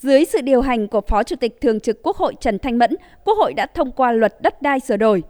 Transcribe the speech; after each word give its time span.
Dưới 0.00 0.24
sự 0.24 0.40
điều 0.40 0.60
hành 0.60 0.88
của 0.88 1.00
Phó 1.00 1.22
Chủ 1.22 1.36
tịch 1.36 1.60
Thường 1.60 1.80
trực 1.80 2.02
Quốc 2.02 2.16
hội 2.16 2.34
Trần 2.40 2.58
Thanh 2.58 2.78
Mẫn, 2.78 2.96
Quốc 3.24 3.34
hội 3.38 3.54
đã 3.54 3.66
thông 3.66 3.92
qua 3.92 4.12
luật 4.12 4.40
đất 4.40 4.62
đai 4.62 4.80
sửa 4.80 4.96
đổi. 4.96 5.22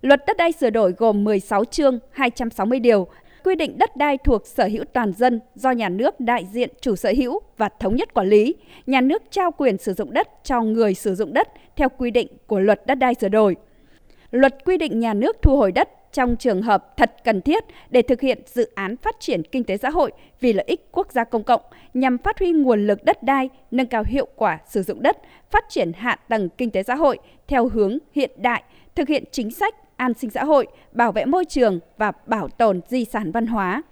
Luật 0.00 0.20
đất 0.26 0.36
đai 0.36 0.52
sửa 0.52 0.70
đổi 0.70 0.92
gồm 0.92 1.24
16 1.24 1.64
chương, 1.64 1.98
260 2.10 2.80
điều, 2.80 3.06
quy 3.44 3.54
định 3.54 3.78
đất 3.78 3.96
đai 3.96 4.18
thuộc 4.18 4.46
sở 4.46 4.64
hữu 4.64 4.84
toàn 4.92 5.12
dân 5.12 5.40
do 5.54 5.70
nhà 5.70 5.88
nước 5.88 6.20
đại 6.20 6.46
diện 6.52 6.70
chủ 6.80 6.96
sở 6.96 7.12
hữu 7.16 7.40
và 7.56 7.68
thống 7.80 7.96
nhất 7.96 8.14
quản 8.14 8.28
lý. 8.28 8.54
Nhà 8.86 9.00
nước 9.00 9.22
trao 9.30 9.52
quyền 9.52 9.78
sử 9.78 9.94
dụng 9.94 10.12
đất 10.12 10.28
cho 10.44 10.60
người 10.60 10.94
sử 10.94 11.14
dụng 11.14 11.34
đất 11.34 11.48
theo 11.76 11.88
quy 11.88 12.10
định 12.10 12.28
của 12.46 12.58
luật 12.58 12.86
đất 12.86 12.94
đai 12.94 13.14
sửa 13.14 13.28
đổi. 13.28 13.56
Luật 14.30 14.64
quy 14.64 14.76
định 14.76 15.00
nhà 15.00 15.14
nước 15.14 15.36
thu 15.42 15.56
hồi 15.56 15.72
đất 15.72 15.88
trong 16.12 16.36
trường 16.36 16.62
hợp 16.62 16.96
thật 16.96 17.14
cần 17.24 17.40
thiết 17.42 17.64
để 17.90 18.02
thực 18.02 18.20
hiện 18.20 18.38
dự 18.46 18.70
án 18.74 18.96
phát 18.96 19.16
triển 19.20 19.42
kinh 19.42 19.64
tế 19.64 19.76
xã 19.76 19.90
hội 19.90 20.12
vì 20.40 20.52
lợi 20.52 20.64
ích 20.68 20.88
quốc 20.92 21.12
gia 21.12 21.24
công 21.24 21.42
cộng 21.42 21.60
nhằm 21.94 22.18
phát 22.18 22.38
huy 22.38 22.52
nguồn 22.52 22.86
lực 22.86 23.04
đất 23.04 23.22
đai, 23.22 23.48
nâng 23.70 23.86
cao 23.86 24.04
hiệu 24.06 24.28
quả 24.36 24.58
sử 24.66 24.82
dụng 24.82 25.02
đất, 25.02 25.18
phát 25.50 25.64
triển 25.68 25.92
hạ 25.92 26.18
tầng 26.28 26.48
kinh 26.48 26.70
tế 26.70 26.82
xã 26.82 26.94
hội 26.94 27.18
theo 27.48 27.68
hướng 27.68 27.98
hiện 28.12 28.30
đại, 28.36 28.62
thực 28.94 29.08
hiện 29.08 29.24
chính 29.32 29.50
sách 29.50 29.74
an 29.96 30.14
sinh 30.14 30.30
xã 30.30 30.44
hội, 30.44 30.66
bảo 30.92 31.12
vệ 31.12 31.24
môi 31.24 31.44
trường 31.44 31.80
và 31.96 32.12
bảo 32.26 32.48
tồn 32.48 32.80
di 32.88 33.04
sản 33.04 33.32
văn 33.32 33.46
hóa. 33.46 33.82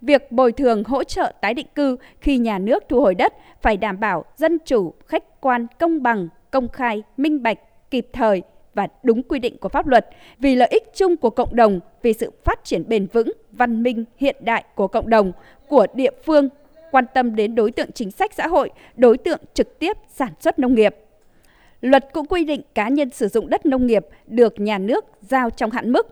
Việc 0.00 0.32
bồi 0.32 0.52
thường 0.52 0.84
hỗ 0.84 1.04
trợ 1.04 1.32
tái 1.40 1.54
định 1.54 1.66
cư 1.74 1.96
khi 2.20 2.38
nhà 2.38 2.58
nước 2.58 2.84
thu 2.88 3.00
hồi 3.00 3.14
đất 3.14 3.32
phải 3.62 3.76
đảm 3.76 4.00
bảo 4.00 4.24
dân 4.36 4.58
chủ, 4.64 4.94
khách 5.06 5.40
quan, 5.40 5.66
công 5.78 6.02
bằng, 6.02 6.28
công 6.50 6.68
khai, 6.68 7.02
minh 7.16 7.42
bạch, 7.42 7.58
kịp 7.90 8.06
thời, 8.12 8.42
và 8.74 8.88
đúng 9.02 9.22
quy 9.22 9.38
định 9.38 9.58
của 9.58 9.68
pháp 9.68 9.86
luật 9.86 10.06
vì 10.38 10.54
lợi 10.54 10.68
ích 10.68 10.90
chung 10.94 11.16
của 11.16 11.30
cộng 11.30 11.56
đồng, 11.56 11.80
vì 12.02 12.12
sự 12.12 12.32
phát 12.44 12.64
triển 12.64 12.88
bền 12.88 13.06
vững, 13.06 13.32
văn 13.52 13.82
minh, 13.82 14.04
hiện 14.16 14.36
đại 14.40 14.64
của 14.74 14.88
cộng 14.88 15.10
đồng, 15.10 15.32
của 15.68 15.86
địa 15.94 16.10
phương, 16.24 16.48
quan 16.90 17.04
tâm 17.14 17.36
đến 17.36 17.54
đối 17.54 17.72
tượng 17.72 17.92
chính 17.92 18.10
sách 18.10 18.34
xã 18.34 18.46
hội, 18.46 18.70
đối 18.96 19.18
tượng 19.18 19.40
trực 19.54 19.78
tiếp 19.78 19.96
sản 20.08 20.32
xuất 20.40 20.58
nông 20.58 20.74
nghiệp. 20.74 20.96
Luật 21.80 22.08
cũng 22.12 22.26
quy 22.26 22.44
định 22.44 22.62
cá 22.74 22.88
nhân 22.88 23.10
sử 23.10 23.28
dụng 23.28 23.50
đất 23.50 23.66
nông 23.66 23.86
nghiệp 23.86 24.06
được 24.26 24.60
nhà 24.60 24.78
nước 24.78 25.04
giao 25.20 25.50
trong 25.50 25.70
hạn 25.70 25.92
mức. 25.92 26.06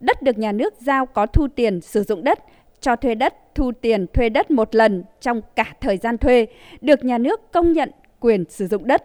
Đất 0.00 0.22
được 0.22 0.38
nhà 0.38 0.52
nước 0.52 0.74
giao 0.80 1.06
có 1.06 1.26
thu 1.26 1.48
tiền 1.48 1.80
sử 1.80 2.02
dụng 2.02 2.24
đất, 2.24 2.38
cho 2.80 2.96
thuê 2.96 3.14
đất, 3.14 3.34
thu 3.54 3.72
tiền 3.80 4.06
thuê 4.06 4.28
đất 4.28 4.50
một 4.50 4.74
lần 4.74 5.04
trong 5.20 5.40
cả 5.56 5.74
thời 5.80 5.96
gian 5.96 6.18
thuê, 6.18 6.46
được 6.80 7.04
nhà 7.04 7.18
nước 7.18 7.52
công 7.52 7.72
nhận 7.72 7.90
quyền 8.20 8.44
sử 8.48 8.66
dụng 8.66 8.86
đất. 8.86 9.04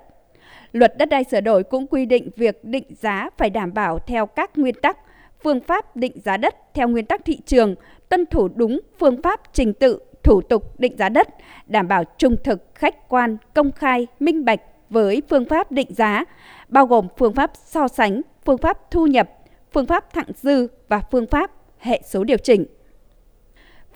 Luật 0.72 0.98
đất 0.98 1.10
đai 1.10 1.24
sửa 1.24 1.42
đổi 1.42 1.64
cũng 1.64 1.88
quy 1.88 2.06
định 2.06 2.30
việc 2.36 2.64
định 2.64 2.84
giá 2.90 3.30
phải 3.38 3.50
đảm 3.50 3.74
bảo 3.74 4.00
theo 4.00 4.26
các 4.26 4.58
nguyên 4.58 4.76
tắc, 4.82 4.98
phương 5.44 5.60
pháp 5.60 5.96
định 5.96 6.20
giá 6.26 6.38
đất 6.38 6.56
theo 6.74 6.88
nguyên 6.88 7.06
tắc 7.06 7.26
thị 7.26 7.40
trường, 7.46 7.76
tuân 8.10 8.26
thủ 8.26 8.48
đúng 8.56 8.80
phương 9.00 9.22
pháp 9.22 9.42
trình 9.54 9.74
tự, 9.74 10.00
thủ 10.24 10.42
tục 10.42 10.80
định 10.80 10.98
giá 10.98 11.10
đất, 11.10 11.28
đảm 11.68 11.88
bảo 11.88 12.04
trung 12.18 12.36
thực, 12.44 12.76
khách 12.76 13.10
quan, 13.10 13.38
công 13.54 13.72
khai, 13.72 14.08
minh 14.20 14.46
bạch 14.46 14.62
với 14.90 15.22
phương 15.30 15.46
pháp 15.46 15.72
định 15.72 15.94
giá, 15.94 16.26
bao 16.68 16.86
gồm 16.86 17.08
phương 17.18 17.34
pháp 17.34 17.52
so 17.54 17.88
sánh, 17.88 18.22
phương 18.46 18.58
pháp 18.58 18.92
thu 18.92 19.08
nhập, 19.08 19.30
phương 19.72 19.86
pháp 19.86 20.14
thặng 20.14 20.32
dư 20.36 20.68
và 20.88 21.02
phương 21.12 21.28
pháp 21.28 21.52
hệ 21.80 22.02
số 22.06 22.24
điều 22.24 22.38
chỉnh. 22.38 22.66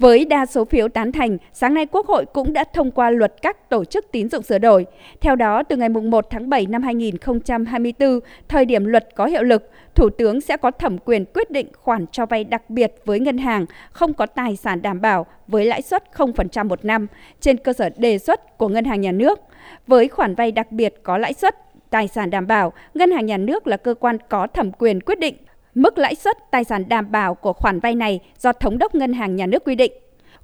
Với 0.04 0.26
đa 0.26 0.46
số 0.46 0.66
phiếu 0.66 0.88
tán 0.88 1.12
thành, 1.12 1.38
sáng 1.54 1.74
nay 1.74 1.86
Quốc 1.86 2.08
hội 2.08 2.26
cũng 2.34 2.54
đã 2.54 2.64
thông 2.64 2.92
qua 2.92 3.10
luật 3.10 3.34
các 3.42 3.70
tổ 3.70 3.86
chức 3.86 4.12
tín 4.12 4.30
dụng 4.30 4.44
sửa 4.44 4.58
đổi. 4.58 4.86
Theo 5.22 5.36
đó, 5.36 5.64
từ 5.64 5.76
ngày 5.76 5.90
1 5.90 6.26
tháng 6.30 6.50
7 6.50 6.66
năm 6.66 6.84
2024, 6.84 8.20
thời 8.48 8.66
điểm 8.66 8.86
luật 8.86 9.10
có 9.16 9.26
hiệu 9.26 9.44
lực, 9.44 9.70
Thủ 9.96 10.10
tướng 10.10 10.42
sẽ 10.42 10.58
có 10.58 10.72
thẩm 10.72 10.98
quyền 10.98 11.26
quyết 11.26 11.52
định 11.52 11.68
khoản 11.78 12.06
cho 12.12 12.26
vay 12.26 12.44
đặc 12.44 12.70
biệt 12.70 12.94
với 13.06 13.20
ngân 13.20 13.38
hàng 13.38 13.66
không 13.92 14.14
có 14.14 14.26
tài 14.26 14.56
sản 14.56 14.82
đảm 14.82 15.02
bảo 15.02 15.26
với 15.48 15.66
lãi 15.66 15.82
suất 15.82 16.04
0% 16.16 16.68
một 16.68 16.86
năm 16.86 17.08
trên 17.40 17.58
cơ 17.58 17.74
sở 17.74 17.90
đề 17.98 18.18
xuất 18.18 18.58
của 18.58 18.68
Ngân 18.68 18.86
hàng 18.86 19.02
Nhà 19.02 19.12
nước. 19.12 19.40
Với 19.88 20.08
khoản 20.08 20.36
vay 20.36 20.52
đặc 20.52 20.72
biệt 20.72 20.96
có 21.04 21.18
lãi 21.18 21.34
suất, 21.34 21.56
tài 21.90 22.08
sản 22.08 22.30
đảm 22.30 22.48
bảo, 22.48 22.74
Ngân 22.94 23.12
hàng 23.12 23.26
Nhà 23.26 23.38
nước 23.38 23.68
là 23.68 23.78
cơ 23.78 23.94
quan 23.94 24.18
có 24.30 24.48
thẩm 24.48 24.72
quyền 24.72 25.02
quyết 25.02 25.20
định 25.20 25.36
Mức 25.76 25.98
lãi 25.98 26.16
suất 26.16 26.52
tài 26.52 26.64
sản 26.64 26.90
đảm 26.90 27.12
bảo 27.12 27.36
của 27.36 27.54
khoản 27.54 27.80
vay 27.80 27.96
này 27.96 28.20
do 28.40 28.54
Thống 28.54 28.78
đốc 28.78 28.96
Ngân 28.96 29.14
hàng 29.14 29.36
Nhà 29.36 29.46
nước 29.46 29.64
quy 29.66 29.76
định. 29.76 29.92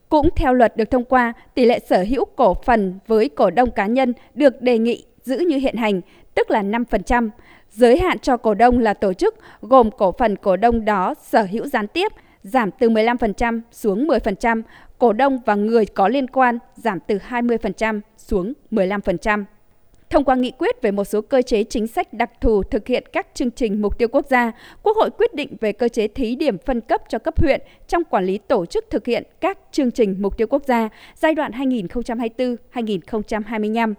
Cũng 0.10 0.30
theo 0.36 0.54
luật 0.54 0.78
được 0.78 0.92
thông 0.92 1.04
qua, 1.04 1.34
tỷ 1.54 1.66
lệ 1.66 1.80
sở 1.90 2.06
hữu 2.10 2.26
cổ 2.26 2.54
phần 2.66 3.00
với 3.08 3.30
cổ 3.30 3.50
đông 3.50 3.72
cá 3.72 3.88
nhân 3.88 4.14
được 4.34 4.62
đề 4.62 4.78
nghị 4.78 5.06
giữ 5.24 5.38
như 5.38 5.58
hiện 5.58 5.76
hành, 5.76 6.02
tức 6.36 6.52
là 6.52 6.64
5%. 6.64 7.30
Giới 7.70 8.00
hạn 8.00 8.20
cho 8.20 8.38
cổ 8.38 8.54
đông 8.54 8.80
là 8.80 8.94
tổ 8.94 9.14
chức 9.14 9.36
gồm 9.62 9.92
cổ 9.92 10.12
phần 10.12 10.36
cổ 10.36 10.58
đông 10.58 10.86
đó 10.86 11.14
sở 11.22 11.44
hữu 11.44 11.68
gián 11.68 11.88
tiếp 11.88 12.12
giảm 12.44 12.72
từ 12.72 12.90
15% 12.90 13.62
xuống 13.72 14.08
10%, 14.08 14.62
cổ 14.98 15.14
đông 15.14 15.40
và 15.46 15.56
người 15.56 15.86
có 15.86 16.08
liên 16.08 16.28
quan 16.28 16.60
giảm 16.76 17.00
từ 17.00 17.20
20% 17.30 18.02
xuống 18.18 18.54
15% 18.72 19.44
thông 20.10 20.24
qua 20.24 20.36
nghị 20.36 20.52
quyết 20.52 20.82
về 20.82 20.92
một 20.92 21.04
số 21.04 21.22
cơ 21.22 21.42
chế 21.42 21.64
chính 21.64 21.88
sách 21.88 22.14
đặc 22.14 22.32
thù 22.42 22.64
thực 22.64 22.88
hiện 22.88 23.04
các 23.14 23.28
chương 23.34 23.52
trình 23.52 23.82
mục 23.82 23.98
tiêu 23.98 24.08
quốc 24.12 24.26
gia, 24.30 24.52
Quốc 24.84 24.98
hội 24.98 25.10
quyết 25.18 25.34
định 25.34 25.56
về 25.62 25.72
cơ 25.72 25.88
chế 25.88 26.08
thí 26.08 26.36
điểm 26.36 26.58
phân 26.58 26.82
cấp 26.82 27.02
cho 27.10 27.20
cấp 27.20 27.40
huyện 27.40 27.62
trong 27.88 28.04
quản 28.04 28.26
lý 28.26 28.38
tổ 28.38 28.66
chức 28.66 28.86
thực 28.90 29.06
hiện 29.06 29.24
các 29.42 29.60
chương 29.72 29.92
trình 29.92 30.16
mục 30.20 30.38
tiêu 30.38 30.48
quốc 30.48 30.64
gia 30.68 30.90
giai 31.16 31.36
đoạn 31.36 31.52
2024-2025. 31.52 33.94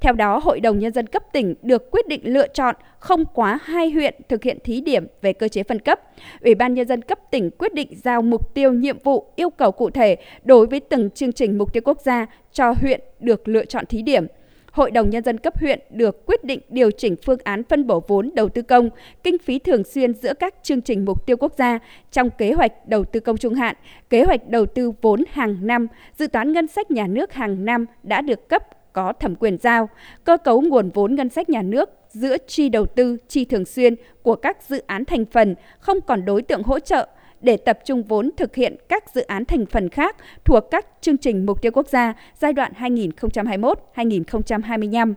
Theo 0.00 0.12
đó, 0.12 0.40
Hội 0.44 0.60
đồng 0.60 0.78
Nhân 0.78 0.92
dân 0.92 1.06
cấp 1.06 1.22
tỉnh 1.32 1.54
được 1.62 1.90
quyết 1.90 2.08
định 2.08 2.20
lựa 2.24 2.48
chọn 2.48 2.74
không 2.98 3.24
quá 3.34 3.58
hai 3.62 3.90
huyện 3.90 4.14
thực 4.28 4.42
hiện 4.42 4.58
thí 4.64 4.80
điểm 4.80 5.06
về 5.22 5.32
cơ 5.32 5.48
chế 5.48 5.62
phân 5.62 5.78
cấp. 5.78 6.00
Ủy 6.40 6.54
ban 6.54 6.74
Nhân 6.74 6.88
dân 6.88 7.02
cấp 7.02 7.18
tỉnh 7.30 7.50
quyết 7.50 7.74
định 7.74 7.88
giao 8.04 8.22
mục 8.22 8.54
tiêu 8.54 8.72
nhiệm 8.72 8.98
vụ 8.98 9.26
yêu 9.36 9.50
cầu 9.50 9.72
cụ 9.72 9.90
thể 9.90 10.16
đối 10.44 10.66
với 10.66 10.80
từng 10.80 11.10
chương 11.10 11.32
trình 11.32 11.58
mục 11.58 11.72
tiêu 11.72 11.82
quốc 11.84 12.00
gia 12.00 12.26
cho 12.52 12.74
huyện 12.80 13.00
được 13.20 13.48
lựa 13.48 13.64
chọn 13.64 13.86
thí 13.86 14.02
điểm. 14.02 14.26
Hội 14.74 14.90
đồng 14.90 15.10
Nhân 15.10 15.24
dân 15.24 15.38
cấp 15.38 15.58
huyện 15.58 15.80
được 15.90 16.26
quyết 16.26 16.44
định 16.44 16.60
điều 16.68 16.90
chỉnh 16.90 17.16
phương 17.26 17.38
án 17.44 17.62
phân 17.64 17.86
bổ 17.86 18.04
vốn 18.08 18.30
đầu 18.34 18.48
tư 18.48 18.62
công, 18.62 18.90
kinh 19.22 19.38
phí 19.38 19.58
thường 19.58 19.84
xuyên 19.84 20.14
giữa 20.14 20.34
các 20.34 20.54
chương 20.62 20.80
trình 20.80 21.04
mục 21.04 21.26
tiêu 21.26 21.36
quốc 21.36 21.52
gia 21.58 21.78
trong 22.12 22.30
kế 22.30 22.52
hoạch 22.52 22.88
đầu 22.88 23.04
tư 23.04 23.20
công 23.20 23.36
trung 23.36 23.54
hạn, 23.54 23.76
kế 24.10 24.24
hoạch 24.24 24.48
đầu 24.48 24.66
tư 24.66 24.92
vốn 25.02 25.24
hàng 25.30 25.66
năm, 25.66 25.86
dự 26.18 26.26
toán 26.26 26.52
ngân 26.52 26.66
sách 26.66 26.90
nhà 26.90 27.06
nước 27.06 27.32
hàng 27.32 27.64
năm 27.64 27.86
đã 28.02 28.20
được 28.20 28.48
cấp 28.48 28.62
có 28.92 29.12
thẩm 29.12 29.34
quyền 29.34 29.58
giao, 29.58 29.88
cơ 30.24 30.36
cấu 30.36 30.60
nguồn 30.60 30.90
vốn 30.90 31.14
ngân 31.14 31.28
sách 31.28 31.50
nhà 31.50 31.62
nước 31.62 31.90
giữa 32.08 32.36
chi 32.46 32.68
đầu 32.68 32.86
tư, 32.86 33.16
chi 33.28 33.44
thường 33.44 33.64
xuyên 33.64 33.94
của 34.22 34.34
các 34.34 34.62
dự 34.62 34.82
án 34.86 35.04
thành 35.04 35.24
phần 35.24 35.54
không 35.78 36.00
còn 36.00 36.24
đối 36.24 36.42
tượng 36.42 36.62
hỗ 36.62 36.78
trợ 36.78 37.08
để 37.44 37.56
tập 37.56 37.78
trung 37.84 38.02
vốn 38.02 38.30
thực 38.36 38.54
hiện 38.54 38.76
các 38.88 39.04
dự 39.14 39.22
án 39.22 39.44
thành 39.44 39.66
phần 39.66 39.88
khác 39.88 40.16
thuộc 40.44 40.64
các 40.70 40.86
chương 41.00 41.16
trình 41.16 41.46
mục 41.46 41.62
tiêu 41.62 41.72
quốc 41.72 41.88
gia 41.88 42.14
giai 42.40 42.52
đoạn 42.52 42.72
2021-2025. 42.78 45.14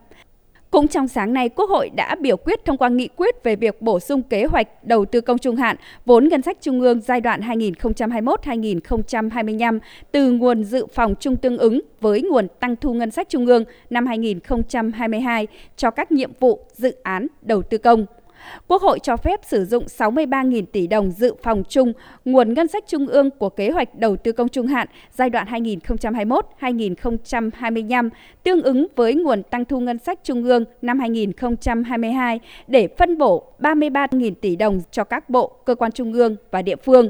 Cũng 0.72 0.88
trong 0.88 1.08
sáng 1.08 1.34
nay, 1.34 1.50
Quốc 1.50 1.70
hội 1.70 1.90
đã 1.90 2.16
biểu 2.22 2.38
quyết 2.38 2.66
thông 2.66 2.78
qua 2.78 2.90
nghị 2.90 3.10
quyết 3.16 3.44
về 3.44 3.56
việc 3.56 3.82
bổ 3.82 4.00
sung 4.00 4.22
kế 4.22 4.46
hoạch 4.46 4.84
đầu 4.84 5.06
tư 5.06 5.22
công 5.22 5.38
trung 5.38 5.56
hạn 5.56 5.76
vốn 6.06 6.28
ngân 6.28 6.42
sách 6.42 6.58
trung 6.62 6.82
ương 6.82 7.02
giai 7.02 7.22
đoạn 7.22 7.42
2021-2025 7.42 9.80
từ 10.12 10.32
nguồn 10.32 10.64
dự 10.64 10.86
phòng 10.94 11.16
chung 11.20 11.36
tương 11.36 11.58
ứng 11.58 11.82
với 12.02 12.22
nguồn 12.22 12.48
tăng 12.60 12.76
thu 12.76 12.94
ngân 12.94 13.12
sách 13.12 13.30
trung 13.30 13.46
ương 13.46 13.64
năm 13.90 14.06
2022 14.06 15.48
cho 15.78 15.92
các 15.92 16.12
nhiệm 16.12 16.32
vụ 16.40 16.60
dự 16.74 16.96
án 17.04 17.28
đầu 17.42 17.62
tư 17.62 17.78
công. 17.78 18.06
Quốc 18.68 18.82
hội 18.82 19.00
cho 19.00 19.18
phép 19.18 19.40
sử 19.44 19.66
dụng 19.66 19.86
63.000 19.86 20.66
tỷ 20.72 20.88
đồng 20.88 21.12
dự 21.12 21.34
phòng 21.44 21.64
chung 21.70 21.94
nguồn 22.26 22.54
ngân 22.54 22.68
sách 22.68 22.84
trung 22.88 23.08
ương 23.08 23.30
của 23.30 23.50
kế 23.50 23.70
hoạch 23.70 23.96
đầu 23.96 24.16
tư 24.16 24.32
công 24.32 24.50
trung 24.50 24.68
hạn 24.68 24.88
giai 25.12 25.30
đoạn 25.30 25.48
2021-2025 25.48 28.10
tương 28.44 28.62
ứng 28.62 28.88
với 28.96 29.16
nguồn 29.16 29.44
tăng 29.44 29.66
thu 29.66 29.80
ngân 29.80 30.00
sách 30.00 30.20
trung 30.24 30.44
ương 30.44 30.66
năm 30.82 31.00
2022 31.00 32.40
để 32.68 32.88
phân 32.98 33.18
bổ 33.18 33.44
33.000 33.60 34.34
tỷ 34.42 34.56
đồng 34.56 34.82
cho 34.92 35.04
các 35.04 35.30
bộ, 35.30 35.48
cơ 35.66 35.76
quan 35.76 35.92
trung 35.92 36.14
ương 36.14 36.36
và 36.52 36.62
địa 36.62 36.76
phương. 36.76 37.10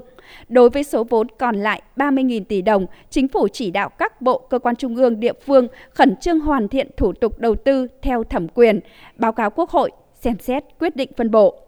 Đối 0.50 0.70
với 0.70 0.84
số 0.84 1.04
vốn 1.04 1.28
còn 1.40 1.56
lại 1.56 1.82
30.000 1.96 2.44
tỷ 2.44 2.62
đồng, 2.62 2.86
chính 3.10 3.28
phủ 3.28 3.48
chỉ 3.48 3.72
đạo 3.72 3.90
các 3.90 4.22
bộ, 4.22 4.38
cơ 4.38 4.60
quan 4.60 4.76
trung 4.76 4.96
ương, 4.96 5.20
địa 5.20 5.34
phương 5.46 5.68
khẩn 5.90 6.16
trương 6.16 6.40
hoàn 6.40 6.68
thiện 6.68 6.90
thủ 6.98 7.14
tục 7.14 7.40
đầu 7.40 7.56
tư 7.56 7.88
theo 8.02 8.24
thẩm 8.24 8.48
quyền, 8.48 8.80
báo 9.16 9.32
cáo 9.32 9.50
Quốc 9.50 9.70
hội 9.70 9.92
xem 10.22 10.40
xét 10.40 10.64
quyết 10.80 10.96
định 10.96 11.10
phân 11.18 11.32
bổ. 11.32 11.68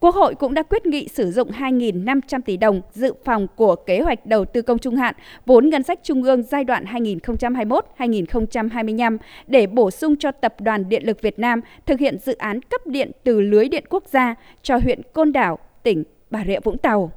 Quốc 0.00 0.14
hội 0.14 0.34
cũng 0.34 0.54
đã 0.54 0.62
quyết 0.62 0.86
nghị 0.86 1.08
sử 1.08 1.32
dụng 1.32 1.50
2.500 1.50 2.40
tỷ 2.40 2.56
đồng 2.56 2.80
dự 2.92 3.14
phòng 3.24 3.46
của 3.56 3.76
kế 3.76 4.00
hoạch 4.00 4.26
đầu 4.26 4.44
tư 4.44 4.62
công 4.62 4.78
trung 4.78 4.96
hạn 4.96 5.14
vốn 5.46 5.68
ngân 5.68 5.82
sách 5.82 6.00
trung 6.02 6.22
ương 6.22 6.42
giai 6.42 6.64
đoạn 6.64 6.84
2021-2025 6.84 9.18
để 9.46 9.66
bổ 9.66 9.90
sung 9.90 10.16
cho 10.16 10.32
Tập 10.32 10.60
đoàn 10.60 10.88
Điện 10.88 11.06
lực 11.06 11.22
Việt 11.22 11.38
Nam 11.38 11.60
thực 11.86 12.00
hiện 12.00 12.18
dự 12.18 12.36
án 12.36 12.62
cấp 12.62 12.86
điện 12.86 13.10
từ 13.24 13.40
lưới 13.40 13.68
điện 13.68 13.84
quốc 13.90 14.04
gia 14.06 14.34
cho 14.62 14.76
huyện 14.76 15.00
Côn 15.12 15.32
Đảo, 15.32 15.58
tỉnh 15.82 16.04
Bà 16.30 16.44
Rịa 16.46 16.60
Vũng 16.60 16.78
Tàu. 16.78 17.12